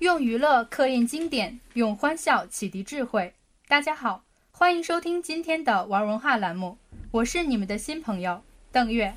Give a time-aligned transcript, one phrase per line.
[0.00, 3.34] 用娱乐刻印经典，用欢笑启迪智慧。
[3.66, 6.78] 大家好，欢迎收听今天的玩文化栏目，
[7.10, 8.40] 我是你们的新朋友
[8.70, 9.12] 邓月。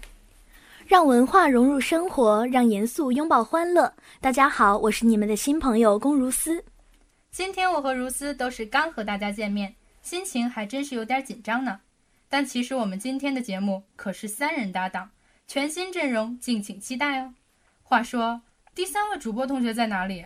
[0.87, 3.93] 让文化融入生活，让严肃拥抱欢乐。
[4.19, 6.65] 大家好，我是你们的新朋友龚如斯。
[7.29, 11.79] 今天我和如斯都是刚和大家见面，心情还真是有点紧张呢。
[12.27, 15.11] 但其实我们今天的节目可是三人搭档，
[15.47, 17.35] 全新阵容，敬请期待哦。
[17.83, 18.41] 话说，
[18.73, 20.25] 第三位主播同学在哪里？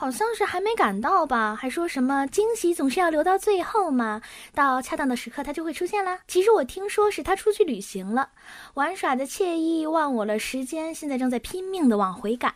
[0.00, 1.56] 好像是还没赶到吧？
[1.56, 4.22] 还说什么惊喜总是要留到最后嘛，
[4.54, 6.20] 到恰当的时刻它就会出现啦。
[6.28, 8.30] 其实我听说是他出去旅行了，
[8.74, 12.54] 玩耍的惬意忘我了时间，现在正在拼命的往回赶。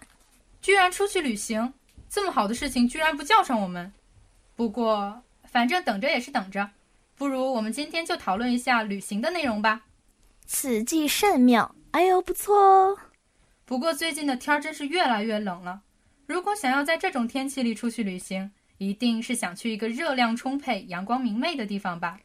[0.60, 1.74] 居然出去旅行，
[2.08, 3.92] 这么好的事情居然不叫上我们。
[4.54, 5.20] 不过
[5.50, 6.70] 反正等着也是等着。
[7.16, 9.80] 不如我们今天就讨论一下旅行的内容吧。
[10.46, 12.96] 此计甚妙，哎呦，不错哦。
[13.64, 15.80] 不过最近的天儿真是越来越冷了。
[16.32, 22.18] 如果想要在这种天气里出去旅行，一定是想去一个热量充沛、阳光明媚的地方吧？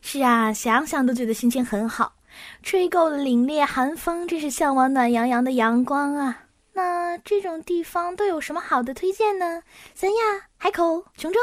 [0.00, 2.14] 是啊，想想都觉得心情很好。
[2.62, 6.44] 吹够了凛冽寒风，真是向往暖洋洋的阳光啊。
[6.72, 9.62] 那这种地方都有什么好的推荐呢？
[9.94, 11.38] 三亚、海口、琼州。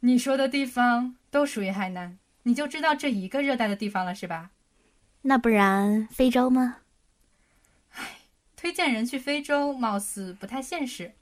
[0.00, 1.14] 你说的地方。
[1.30, 4.48] 都属于海南，你就知道这一个热带的地方了，是吧？
[5.20, 6.76] 那不然非洲吗？
[8.58, 11.12] 唉，推荐人去非洲，貌似不太现实。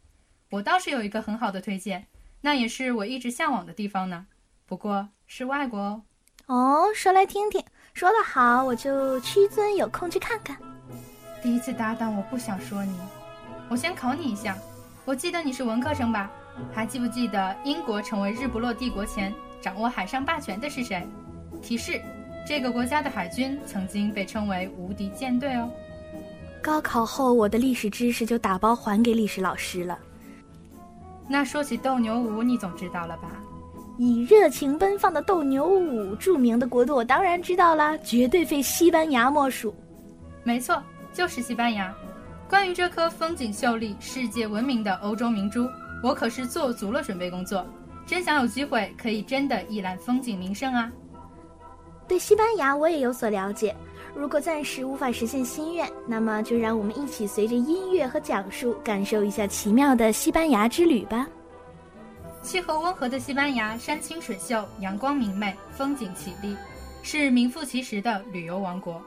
[0.51, 2.07] 我倒是有一个很好的推荐，
[2.41, 4.27] 那也是我一直向往的地方呢。
[4.65, 6.03] 不过是外国哦。
[6.47, 7.63] 哦，说来听听。
[7.93, 10.57] 说得好，我就屈尊有空去看看。
[11.43, 12.99] 第一次搭档，我不想说你。
[13.69, 14.57] 我先考你一下，
[15.05, 16.31] 我记得你是文科生吧？
[16.73, 19.33] 还记不记得英国成为日不落帝国前？
[19.61, 21.07] 掌握海上霸权的是谁？
[21.63, 22.01] 提示：
[22.47, 25.71] 这个国家的海军曾经被称为无敌舰队哦。
[26.67, 29.97] 高考后，我的历史知识就打包还给历史老师了。
[31.29, 33.29] 那说起斗牛舞，你总知道了吧？
[33.99, 39.73] 以热情奔放的斗牛舞著名的国度，我当然知道啦，绝对非西班牙莫属。
[40.43, 40.83] 没错，
[41.13, 41.95] 就是西班牙。
[42.49, 45.69] 关于这颗风景秀丽、世界闻名的欧洲明珠，
[46.03, 47.65] 我可是做足了准备工作。
[48.05, 50.91] 真想有机会可以真的一览风景名胜啊！
[52.09, 53.73] 对西班牙我也有所了解。
[54.17, 61.27] 如果暂时无法实现心愿，那么就让我们一起随着音乐和讲述，感受一下奇妙的西班牙之旅吧。
[62.43, 66.57] 气候温和的西班牙，山清水秀，阳光明媚，风景绮丽，
[67.03, 69.03] 是名副其实的旅游王国。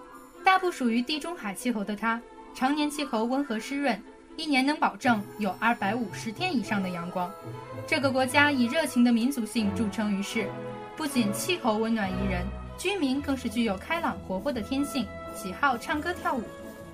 [0.46, 2.22] 大部属于地中海气候的它，
[2.54, 4.00] 常年气候温和湿润。
[4.38, 7.30] 一年能保证有二百五十天以上的阳光，
[7.88, 10.48] 这个国家以热情的民族性著称于世。
[10.96, 12.46] 不仅气候温暖宜人，
[12.80, 16.42] 居民更是具有开朗活泼的天性，喜好唱歌跳舞。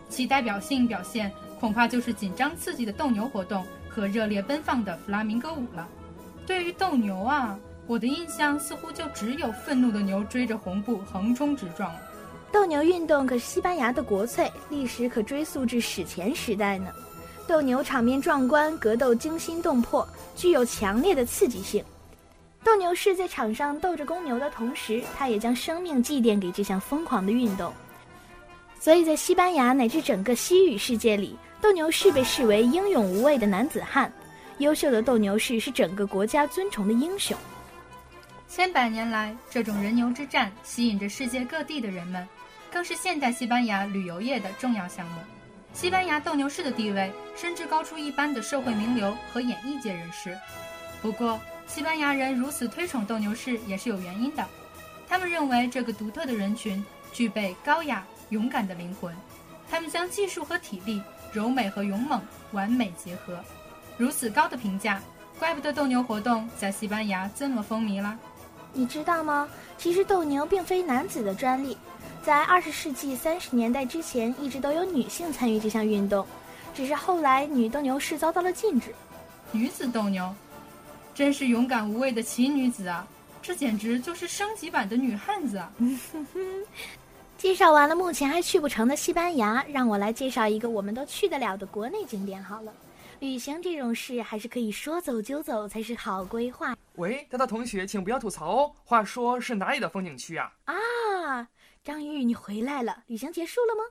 [0.10, 5.88] 其代表性表现恐怕就是紧张刺激的斗牛活动和热烈奔放的弗拉明戈舞了。
[6.48, 12.00] 对于斗牛啊，我的印象似乎就只有愤怒的牛追着红布横冲直撞了。
[12.52, 16.92] 斗牛运动可是西班牙的国粹，历史可追溯至史前时代呢。
[17.48, 21.84] 斗牛场面壮观，格斗惊心动魄，具有强烈的刺激性。
[22.66, 27.72] 斗牛士在场上斗着公牛的同时，他也将生命祭奠给这项疯狂的运动。
[28.80, 34.12] 所以在西班牙乃至整个西语世界里，斗牛士被视为英勇无畏的男子汉。
[34.58, 37.38] 优秀的斗牛士是整个国家尊崇的英雄。
[38.48, 42.28] 千百年来，这种人牛之战吸引着世界各地的人们，
[42.72, 45.20] 更是现代西班牙旅游业的重要项目。
[45.72, 50.36] 西班牙斗牛士的地位甚至高出一般的社会名流和演艺界人士。
[51.00, 54.46] 不过，西班牙人如此推崇斗牛士也是有原因的。
[55.08, 59.14] 他们认为这个独特的人群具备高雅、勇敢的灵魂。
[59.70, 62.22] 他们将技术和体力、柔美和勇猛
[62.52, 63.40] 完美结合。
[63.98, 65.02] 如此高的评价，
[65.40, 68.18] 怪不得斗牛活动在西班牙这么风靡了。
[68.74, 69.50] 你知道吗？
[69.78, 71.78] 其实斗牛并非男子的专利。
[72.24, 76.26] 在二十世纪三十年代之前，一直都有女性参与这项运动，
[76.74, 78.94] 只是后来女斗牛士遭到了禁止。
[79.52, 80.34] 女子斗牛，
[81.16, 83.08] 真是勇敢无畏的奇女子啊！
[83.42, 85.72] 这简直就是升级版的女汉子啊！
[87.38, 92.74] 介绍完了目前还去不成的西班牙，让我来介绍一个我们都去得了的国内景点好了。
[93.20, 96.76] 旅行这种事还是可以说走就走才是好规划。
[96.96, 98.72] 喂，大大同学，请不要吐槽哦。
[98.84, 100.52] 话说是哪里的风景区啊？
[100.66, 101.48] 啊！
[101.82, 103.84] 张玉，你回来了，旅行结束了吗？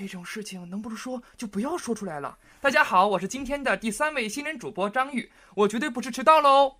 [0.00, 2.38] 这种事情能不说就不要说出来了。
[2.58, 6.74] 大家好，我是今天的第三位新人主播张玉，我绝对不是迟到喽。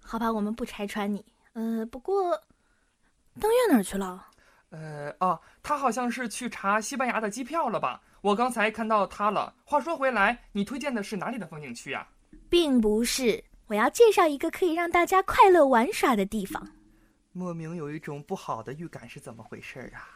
[0.00, 1.22] 好吧，我们不拆穿你。
[1.52, 2.42] 呃，不过，
[3.38, 4.26] 登月哪儿去了？
[4.70, 8.00] 呃，哦，他好像是去查西班牙的机票了吧？
[8.22, 9.52] 我刚才看到他了。
[9.62, 12.08] 话说回来，你推荐的是哪里的风景区呀？
[12.48, 16.66] 并不是，我要介绍一个可以让大家快乐玩耍的地方。
[17.32, 20.08] 莫名有一种不好的预感，是怎么回事啊？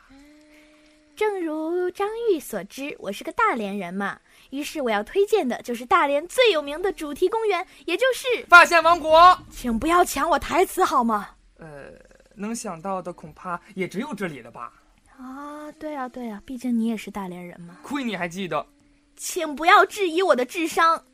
[1.15, 4.19] 正如张玉所知，我是个大连人嘛，
[4.51, 9.39] 于是我要推荐的就是大连最有名的主题公园，也就是发现王国。
[9.51, 11.29] 请不要抢我台词好吗？
[11.59, 11.93] 呃，
[12.35, 14.73] 能想到的恐怕也只有这里了吧？
[15.19, 17.77] 啊，对啊，对啊，毕竟你也是大连人嘛。
[17.83, 18.67] 亏你还记得。
[19.15, 21.05] 请不要质疑我的智商。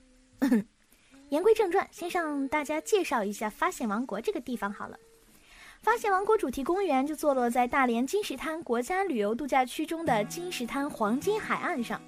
[1.31, 4.99] 言归正传，先向大家介绍一下发现王国这个地方好了。
[5.81, 12.01] 发现王国主题公园就坐落在大连金石滩国家旅游度假区中的金石滩黄金海岸上，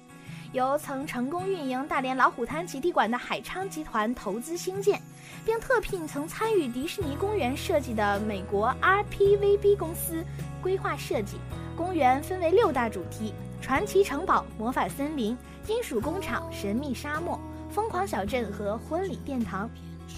[0.51, 5.01] 由曾成功运营大连老虎滩极地馆的海昌集团投资兴建，
[5.45, 10.23] 并特聘曾参与迪士尼公园设计的美国 RPVB 公司
[10.61, 11.37] 规划设计。
[11.77, 17.39] 公园分为六大主题：传奇城堡、魔法森林、金属工厂、神秘沙漠、
[17.69, 19.69] 疯狂小镇和婚礼殿堂，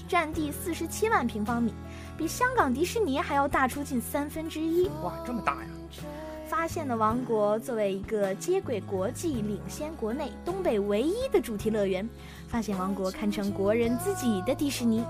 [0.07, 1.73] 占地四十七万平方米。
[2.17, 5.69] 比香港迪士尼还要大出近三分之一，哇，这么大呀！
[6.47, 12.07] 发现的王国作为一个接轨国际、领先国内、东北唯一的主题乐园，
[12.47, 15.03] 发现王国堪称国人自己的迪士尼。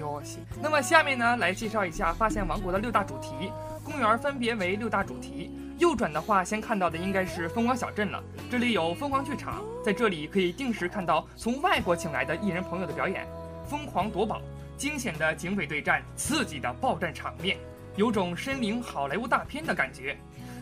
[0.00, 3.52] 哟西，那么下面呢，来介绍一下发现王国的六大主题
[3.84, 5.50] 公园，分别为六大主题。
[5.78, 13.28] 右转的话，先看到的应该是疯狂小镇了，这里有疯狂剧场，在这里可以定时看到从外国请来的艺人朋友的表演，
[13.68, 14.40] 疯狂夺宝。
[14.76, 17.56] 惊险的警匪对战，刺激的爆战场面，
[17.96, 20.14] 有种身临好莱坞大片的感觉。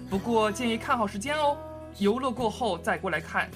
[0.09, 1.57] 不过建议看好时间哦，
[1.99, 3.51] 游乐过后再过来看，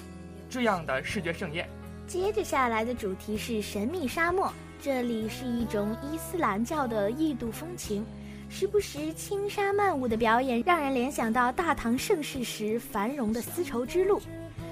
[0.49, 1.65] 这样的视觉盛宴。
[2.07, 4.51] 接着下来的主题是神秘沙漠，
[4.81, 8.05] 这里是一种伊斯兰教的异度风情，
[8.49, 14.21] 时不时轻纱曼舞的表演，让人联想到大唐盛世时繁荣的丝绸之路。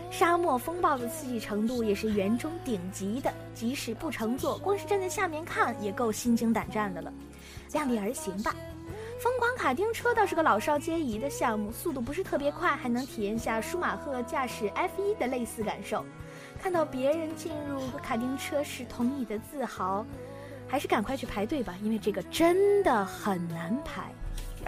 [0.10, 7.14] 沙漠风暴的刺激程度也是园中顶级的，即使不乘坐，光是站在下面看也够心惊胆战的了。
[7.74, 8.56] 量力而行吧。
[9.20, 16.06] 疯狂卡丁车倒是个老少皆宜的项目，速度不是特别快，还能体验下舒马赫驾驶 F1 的类似感受。
[16.62, 20.06] 看到别人进入卡丁车时同你的自豪，
[20.68, 24.12] 还是赶快去排队吧，因为这个真的很难排。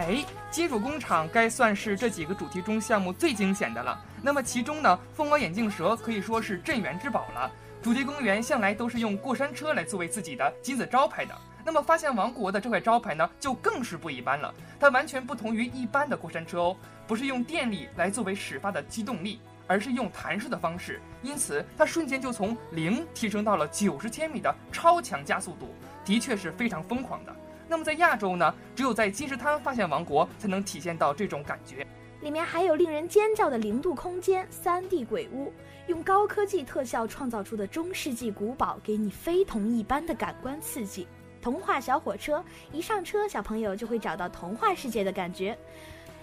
[0.00, 4.02] 哎，金属工厂该算是这几个主题中项目最惊险的了。
[4.22, 7.50] 那么其中呢，疯狂眼镜蛇可以说是镇园之宝了。
[7.82, 11.36] 主题公园向来都是用过山车来作为自己的金字招牌的。
[11.66, 14.54] 那么发现王国的这块招牌呢，就更是不一般了。
[14.80, 16.76] 它完全不同于一般的过山车哦，
[17.06, 20.98] 不是用电力来作为始发的机动力，而是用弹射的方式。
[21.22, 25.74] 因此，它瞬间就从零提升到了九十千米的超强加速度，
[26.06, 27.36] 的确是非常疯狂的。
[27.70, 31.86] 那么在亚洲呢，只有在金石滩发现王国才能体现到这种感觉。
[32.20, 35.52] 里面还有令人尖叫的零度空间、三 D 鬼屋，
[35.86, 41.06] 用高科技特效创造出的中世纪古堡，给你非同一般的感官刺激。
[41.40, 45.56] 童话小火车一上车，小朋友就会找到童话世界的感觉。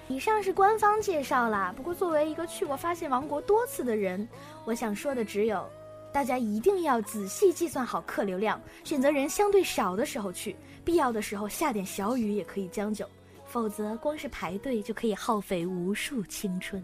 [0.09, 4.27] 以上是官方介绍啦，不过作为一个去过发现王国多次的人，
[4.65, 5.65] 我想说的只有。
[6.13, 10.55] 大家一定要仔细计算好客流量，选择人相对少的时候去，
[10.87, 13.05] 必要的时候下点小雨也可以将就，
[13.45, 16.81] 否则光是排队就可以耗费无数青春。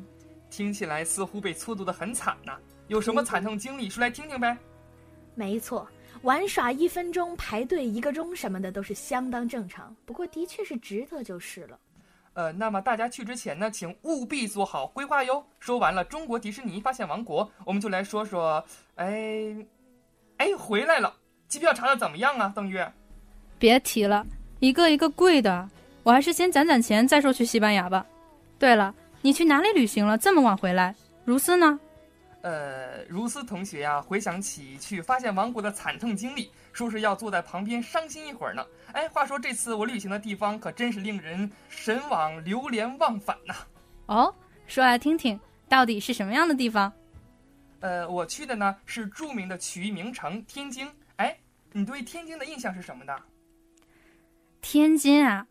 [0.49, 2.57] 听起来似乎被粗度的很惨呐，
[2.89, 4.57] 有什么惨痛经历说来听听呗？
[5.35, 5.87] 没错，
[6.23, 11.79] 玩耍一分钟排队一个钟什么的都是相当正常，不过的确是值得就是了。
[12.33, 15.41] 呃，那么大家去之前呢，请务必做好规划哟。
[15.61, 18.61] 说完了中国迪士尼发现王国，我们就来说说，
[18.95, 19.55] 哎，
[20.35, 21.15] 哎，回来了，
[21.47, 22.51] 机票查的怎么样啊？
[22.53, 22.91] 邓月，
[23.59, 24.25] 别提了，
[24.59, 25.69] 一个一个贵的，
[26.03, 28.05] 我还是先攒攒钱再说去西班牙吧。
[28.59, 30.17] 对了，你去哪里旅行了？
[30.17, 30.95] 这么晚回来？
[31.25, 31.79] 如斯呢？
[32.41, 36.51] 呃，如斯同学呀，回想起去发现王国的惨痛经历。
[36.73, 38.65] 说是要坐在旁边伤心一会儿呢。
[38.93, 43.53] 哎，话说这次我旅行的地方可真是令人神往、流连忘返呐。
[44.07, 44.33] 哦，
[44.65, 46.91] 说来听听，到底是什么样的地方？
[47.79, 50.89] 呃，我去的呢是著名的曲艺名城天津。
[51.17, 51.37] 哎，
[51.71, 53.15] 你对天津的印象是什么的？
[54.63, 55.45] 天津啊，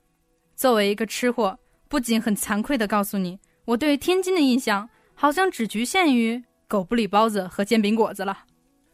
[0.56, 8.44] 作为一个吃货，不仅很惭愧的告诉你，我对天津的印象好像只局限于狗不理包子和煎饼果子了。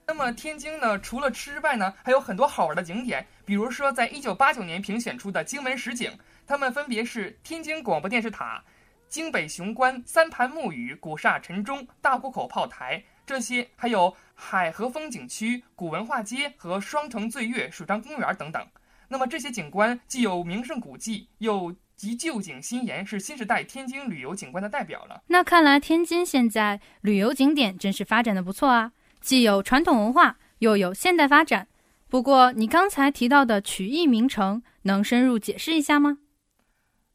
[0.09, 3.25] 那么天津呢，除了吃外呢，还有很多好玩的景点。
[3.45, 6.11] 比如说，在一九八九年评选出的经文十景，
[6.45, 8.63] 它们分别是天津广播电视塔、
[9.09, 18.67] 京北雄关、三盘木鱼、古刹晨钟、大沽口炮台这些，还有海河风景区、古文化街和双城醉月水上公园等等。
[19.09, 25.23] 那么这些景观既有名胜古迹，又集旧景新颜，是新时代天津旅游景观的代表了。
[25.29, 31.67] 那看来天津现在旅游景点真是发展的不错啊，既有传统文化，又有现代发展。
[32.09, 36.19] 不过你刚才提到的曲艺名城，能深入解释一下吗？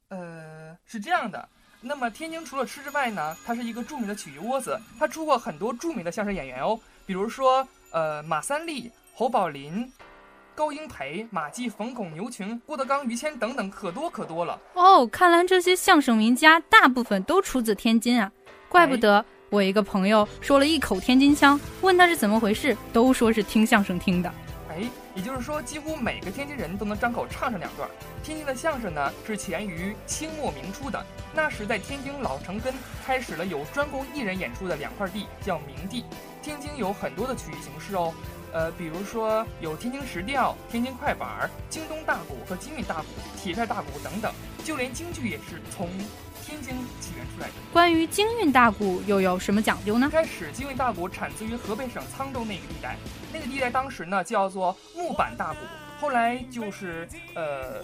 [0.09, 1.47] 呃，是这样的。
[1.79, 9.91] 那么天津除了吃之外呢，它是一个著名的曲艺窝子，它出过很多著名的相声演员哦，比如说呃马三立、侯宝林。
[10.55, 14.59] 高英培、马季、冯巩、牛群、郭德纲、于谦等等，可多可多了。
[14.73, 18.31] 哦，看来这些相声名家大部分都出自天津啊，
[18.69, 24.31] 怪不得我一个朋友说了一口天津腔，问他是怎么回事，都说是听相声听的。
[24.69, 24.83] 哎，
[25.13, 27.89] 也就是说，几乎每个天津人都能张口唱上两段。
[28.23, 32.73] 天津的相声呢，是起源于清末明初的，那时在天津老城根
[33.05, 36.05] 开始了有专供艺人演出的两块地，叫明地。
[36.41, 38.13] 天津有很多的曲艺形式哦。
[38.53, 44.31] 呃，比如说有天津石调、天津快板、京东大鼓和京韵大鼓、铁片大鼓等等，
[44.63, 45.89] 就连京剧也是从
[46.45, 47.53] 天津起源出来的。
[47.73, 50.07] 关于京韵大鼓又有什么讲究呢？
[50.11, 52.95] 开始，京韵大鼓产自于河北省沧州那个地带，
[53.33, 55.59] 那个地带当时呢叫做木板大鼓。
[56.03, 57.81] 后来就是呃，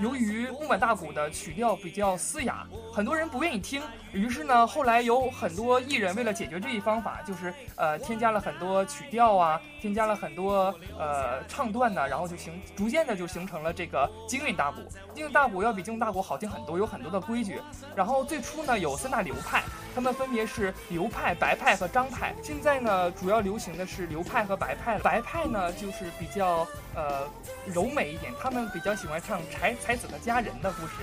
[0.00, 3.82] 由于木板大鼓的曲调比较嘶哑，很多人不愿意听。
[4.12, 14.80] 于是呢，后来有很多艺人为了解决这一方法，就是呃，添加了很多曲调啊，添加了很多呃唱段呢，然后就形逐渐的就形成了这个京韵大鼓。
[15.14, 17.60] 京韵大鼓要比京韵大鼓好听很多，有很多的规矩。
[17.94, 19.62] 然后最初呢有三大流派，
[19.94, 22.34] 他们分别是流派、白派和张派。
[22.42, 24.98] 现在呢主要流行的是流派和白派。
[24.98, 27.28] 白派呢就是比较呃。
[27.66, 30.94] 柔美一点，他们比较喜欢唱才才子和佳人的故事。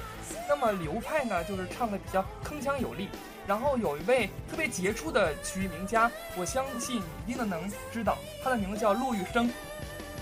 [0.49, 3.07] 那么流派呢，就是唱的比较铿锵有力。
[3.45, 9.49] 然后有一位特别杰出的曲艺名家，我相信你一定能知道，他的名字叫骆玉笙。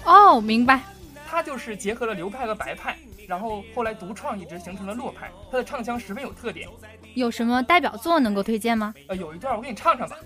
[0.03, 0.81] 哦，明白。
[1.25, 5.31] 他就是结合了流派和白派，然后后来独创一直，形成了洛派。
[5.49, 6.69] 他的唱腔十分有特点。
[7.15, 8.93] 有什么代表作能够推荐吗？
[9.07, 10.17] 呃，有一段我给你唱唱吧。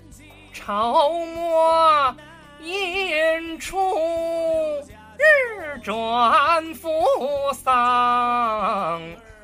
[0.52, 2.14] 朝末
[2.62, 3.78] 演出。
[5.22, 6.90] 日转扶
[7.52, 9.00] 桑，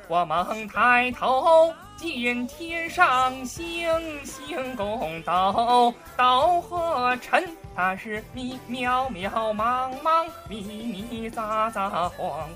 [0.07, 3.87] 我猛抬头见天上星
[4.25, 12.11] 星拱斗，斗和尘，它是密渺渺茫茫，密密匝匝，恍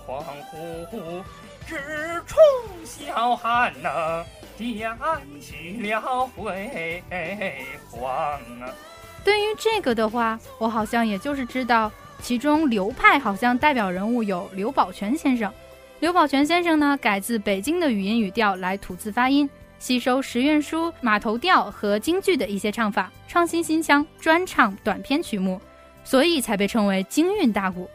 [0.07, 1.23] 恍惚惚，
[1.71, 1.77] 只
[2.27, 2.37] 冲
[2.85, 4.25] 霄汉呐
[4.57, 4.93] 点
[5.39, 7.01] 起了辉
[7.89, 8.11] 煌
[8.59, 8.67] 啊！
[9.23, 11.89] 对于这个的话，我好像也就是知道。
[12.21, 15.49] 其中流派好像代表人物有刘宝全先生。
[16.01, 19.49] 刘宝全先生呢，改自北京的语音语调来吐字发音，
[19.79, 25.59] 吸收石院书马头调和京剧的一些唱法，创新新腔，专唱短篇曲目，
[26.03, 27.89] 所以才被称为京韵大鼓。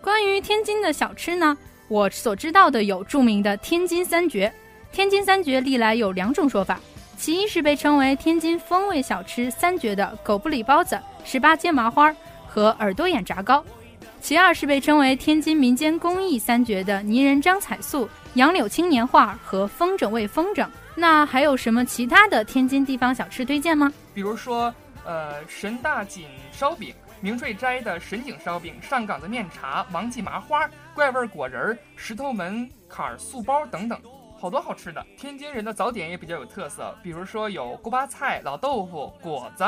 [0.00, 1.58] 关于天津的小吃呢，
[1.88, 4.52] 我所知道的有著名的天津三绝。
[4.92, 6.78] 天津三绝历来有两种说法，
[7.16, 12.14] 其一是被称为天津风味小吃三绝的狗不理包子、十八街麻花。
[12.50, 13.62] 和耳朵眼炸糕，
[14.22, 20.66] 其二是被称为天津民间工艺三绝的泥人张彩塑、杨柳青年画和风筝味风筝。
[20.94, 23.92] 那还有什么其他的天津地方小吃推荐吗？
[24.14, 34.00] 比如说，呃，神大锦烧饼、明瑞斋的神井烧饼、上岗的面茶、王记麻花、怪味果仁、石头门坎儿素包等等，
[34.38, 35.04] 好多好吃的。
[35.16, 39.64] 天津人的早点也比较有特色，比如说有锅巴菜、老豆腐、果子、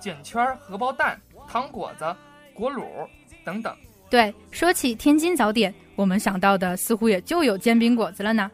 [0.00, 1.20] 卷圈、荷包蛋。
[1.48, 2.16] 糖果子、
[2.54, 2.86] 果卤
[3.44, 3.76] 等等。
[4.08, 8.50] 对，说起天津早点，我们想到的似乎也就有煎饼果子了呢。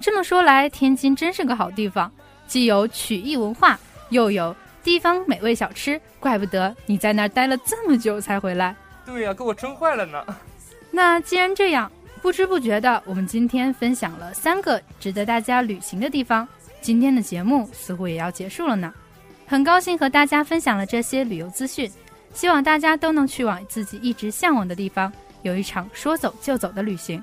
[0.00, 2.12] 这么说来，天津真是个好地方，
[2.46, 3.78] 既有曲艺文化，
[4.10, 4.54] 又有
[4.84, 8.76] 地方美味小吃，怪不得你在那儿待了这么久才回来。
[9.04, 10.24] 对呀，给我撑坏了呢。
[10.92, 11.90] 那既然这样，
[12.22, 16.46] 不知不觉的，我们今天分享了三个值得大家旅行的地方，
[16.80, 18.92] 今天的节目似乎也要结束了呢。
[19.46, 21.90] 很高兴和大家分享了这些旅游资讯。
[22.32, 25.12] 希望大家都能去往自己一直向往的地方，
[25.42, 27.22] 有一场说走就走的旅行。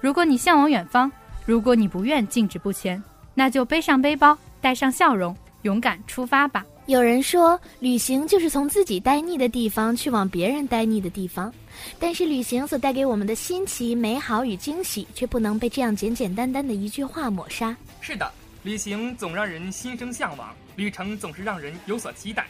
[0.00, 1.10] 如果你向往远方，
[1.44, 3.02] 如果你不愿静止不前，
[3.34, 6.64] 那就背上背包，带上笑容，勇敢出发吧。
[6.92, 11.50] 有人说，旅行就是从自己待腻的地方去往别人待腻的地方，
[11.98, 17.74] 但是旅行所带给我们的新奇、美好与惊喜，却不能被这样简简单单的一句话抹杀。
[18.02, 18.30] 是的，
[18.62, 22.46] 旅行总让人心生向往，旅程总是让人有所期待。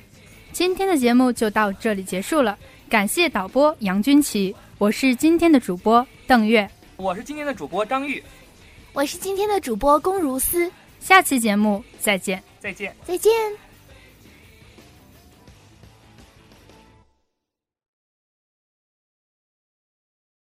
[0.50, 2.58] 今天的节目就到这里结束了，
[2.90, 8.20] 感谢导播杨军奇，我是今天的主播邓月，我是今天的主播张玉，
[8.92, 10.68] 我是今天的主播龚如思，
[10.98, 13.30] 下期节目再见，再见，再见。